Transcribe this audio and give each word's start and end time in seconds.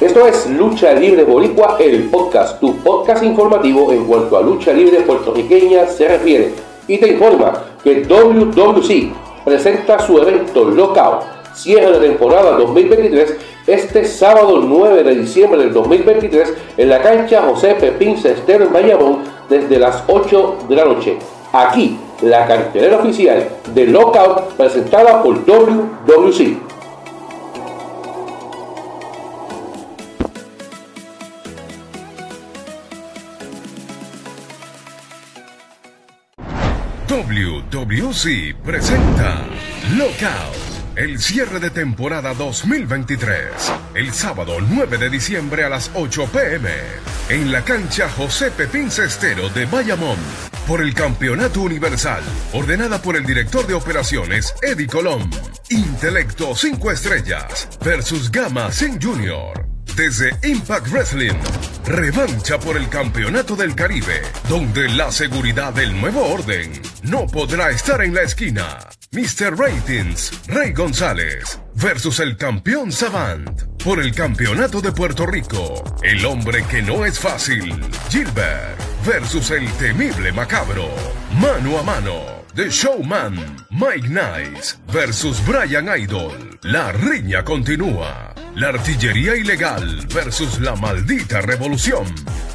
Esto 0.00 0.26
es 0.26 0.48
Lucha 0.48 0.94
Libre 0.94 1.24
Boricua, 1.24 1.76
el 1.78 2.04
podcast, 2.04 2.58
tu 2.58 2.74
podcast 2.76 3.22
informativo 3.22 3.92
en 3.92 4.06
cuanto 4.06 4.38
a 4.38 4.40
lucha 4.40 4.72
libre 4.72 5.02
puertorriqueña 5.02 5.86
se 5.86 6.08
refiere. 6.08 6.54
Y 6.88 6.96
te 6.96 7.08
informa 7.08 7.52
que 7.84 8.02
WWC 8.04 9.12
presenta 9.44 9.98
su 9.98 10.16
evento 10.16 10.64
Lockout, 10.64 11.24
cierre 11.52 11.98
de 11.98 12.08
temporada 12.08 12.52
2023, 12.52 13.36
este 13.66 14.06
sábado 14.06 14.62
9 14.64 15.04
de 15.04 15.16
diciembre 15.16 15.58
del 15.58 15.74
2023 15.74 16.54
en 16.78 16.88
la 16.88 17.02
cancha 17.02 17.42
José 17.42 17.74
Pepín 17.74 18.16
Cester 18.16 18.62
en 18.62 18.72
Bayamón 18.72 19.18
desde 19.50 19.78
las 19.78 20.02
8 20.06 20.56
de 20.66 20.76
la 20.76 20.86
noche. 20.86 21.18
Aquí, 21.52 21.98
la 22.22 22.46
cartelera 22.46 22.96
oficial 22.96 23.46
de 23.74 23.86
Lockout 23.86 24.54
presentada 24.56 25.22
por 25.22 25.44
WWC. 25.44 26.69
WWC 37.10 38.54
presenta 38.64 39.44
Lockout, 39.96 40.94
el 40.94 41.18
cierre 41.18 41.58
de 41.58 41.70
temporada 41.70 42.34
2023, 42.34 43.50
el 43.96 44.12
sábado 44.12 44.58
9 44.60 44.96
de 44.96 45.10
diciembre 45.10 45.64
a 45.64 45.68
las 45.68 45.90
8 45.94 46.28
pm, 46.32 46.70
en 47.30 47.50
la 47.50 47.64
cancha 47.64 48.08
José 48.10 48.52
Pepín 48.52 48.92
Cestero 48.92 49.48
de 49.48 49.66
Bayamón, 49.66 50.18
por 50.68 50.80
el 50.80 50.94
Campeonato 50.94 51.62
Universal, 51.62 52.22
ordenada 52.52 53.02
por 53.02 53.16
el 53.16 53.26
director 53.26 53.66
de 53.66 53.74
operaciones 53.74 54.54
Eddie 54.62 54.86
Colón. 54.86 55.28
Intelecto 55.68 56.54
5 56.54 56.92
estrellas 56.92 57.68
versus 57.84 58.30
Gama 58.30 58.70
Sin 58.70 59.02
Junior 59.02 59.70
desde 59.96 60.30
Impact 60.44 60.88
Wrestling. 60.88 61.38
Revancha 61.84 62.58
por 62.58 62.76
el 62.76 62.88
Campeonato 62.88 63.56
del 63.56 63.74
Caribe, 63.74 64.22
donde 64.48 64.88
la 64.88 65.10
seguridad 65.10 65.74
del 65.74 66.00
nuevo 66.00 66.22
orden 66.26 66.70
no 67.02 67.26
podrá 67.26 67.70
estar 67.70 68.02
en 68.02 68.14
la 68.14 68.22
esquina. 68.22 68.78
Mr. 69.12 69.58
Ratings, 69.58 70.32
Rey 70.46 70.72
González, 70.72 71.60
versus 71.74 72.20
el 72.20 72.36
campeón 72.36 72.92
Savant. 72.92 73.62
Por 73.82 74.00
el 74.00 74.14
Campeonato 74.14 74.80
de 74.80 74.92
Puerto 74.92 75.26
Rico, 75.26 75.82
el 76.02 76.24
hombre 76.26 76.64
que 76.64 76.82
no 76.82 77.06
es 77.06 77.18
fácil, 77.18 77.74
Gilbert, 78.10 78.78
versus 79.06 79.50
el 79.50 79.70
temible 79.72 80.32
Macabro. 80.32 80.88
Mano 81.40 81.78
a 81.78 81.82
mano. 81.82 82.40
The 82.54 82.68
Showman, 82.68 83.36
Mike 83.70 84.08
Nice 84.08 84.76
versus 84.92 85.40
Brian 85.46 85.88
Idol. 85.96 86.58
La 86.62 86.90
riña 86.90 87.44
continúa. 87.44 88.34
La 88.56 88.68
artillería 88.70 89.36
ilegal 89.36 90.04
versus 90.12 90.60
la 90.60 90.74
maldita 90.74 91.40
revolución. 91.40 92.12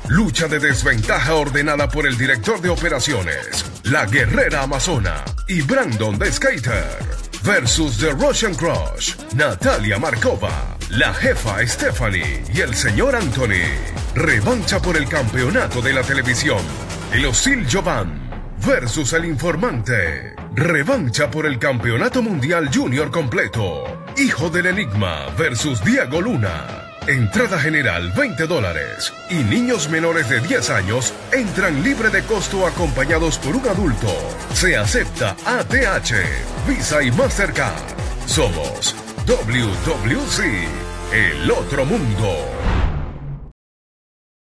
Lucha 0.09 0.47
de 0.47 0.59
desventaja 0.59 1.33
ordenada 1.35 1.87
por 1.89 2.05
el 2.05 2.17
director 2.17 2.61
de 2.61 2.69
operaciones, 2.69 3.65
la 3.86 4.05
guerrera 4.05 4.64
amazona 4.64 5.23
y 5.47 5.61
Brandon 5.61 6.17
the 6.17 6.31
Skater. 6.31 6.86
Versus 7.44 8.00
The 8.00 8.11
Russian 8.11 8.55
Crush, 8.55 9.16
Natalia 9.36 10.00
Markova, 10.00 10.75
la 10.89 11.14
jefa 11.14 11.66
Stephanie 11.67 12.44
y 12.52 12.61
el 12.61 12.73
señor 12.73 13.16
Anthony. 13.16 13.61
Revancha 14.16 14.81
por 14.81 14.97
el 14.97 15.08
campeonato 15.08 15.81
de 15.81 15.94
la 15.94 16.02
televisión. 16.02 16.61
El 17.14 17.27
Osil 17.27 17.67
Jovan 17.72 18.19
versus 18.66 19.14
el 19.14 19.25
informante. 19.25 20.36
Revancha 20.55 21.30
por 21.30 21.45
el 21.45 21.59
Campeonato 21.59 22.23
Mundial 22.23 22.72
Junior 22.73 23.11
completo. 23.11 23.83
Hijo 24.17 24.49
del 24.49 24.67
Enigma 24.67 25.27
versus 25.38 25.83
Diego 25.83 26.22
Luna. 26.22 26.94
Entrada 27.08 27.59
general 27.59 28.11
20 28.14 28.48
dólares 28.48 29.14
y 29.30 29.36
niños 29.36 29.89
menores 29.89 30.28
de 30.28 30.39
10 30.39 30.71
años 30.71 31.14
entran 31.32 31.83
libre 31.83 32.10
de 32.10 32.23
costo 32.23 32.66
acompañados 32.66 33.38
por 33.38 33.55
un 33.55 33.67
adulto. 33.67 34.08
Se 34.54 34.76
acepta 34.76 35.36
ATH, 35.45 36.14
Visa 36.67 37.04
y 37.04 37.11
Mastercard. 37.11 37.83
Somos 38.26 38.95
WWC, 39.27 40.67
el 41.14 41.52
otro 41.52 41.86
mundo. 41.86 42.74